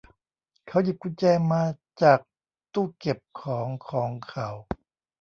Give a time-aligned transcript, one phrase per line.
[0.67, 1.63] เขาหยิบกุญแจมา
[2.01, 2.19] จาก
[2.73, 4.49] ตู้เก็บของของเขา